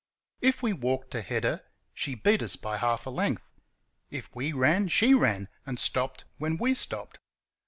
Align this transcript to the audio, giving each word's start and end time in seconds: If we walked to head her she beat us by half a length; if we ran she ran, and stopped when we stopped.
If 0.41 0.63
we 0.63 0.73
walked 0.73 1.11
to 1.11 1.21
head 1.21 1.43
her 1.43 1.61
she 1.93 2.15
beat 2.15 2.41
us 2.41 2.55
by 2.55 2.77
half 2.77 3.05
a 3.05 3.11
length; 3.11 3.43
if 4.09 4.35
we 4.35 4.51
ran 4.51 4.87
she 4.87 5.13
ran, 5.13 5.47
and 5.63 5.79
stopped 5.79 6.25
when 6.39 6.57
we 6.57 6.73
stopped. 6.73 7.19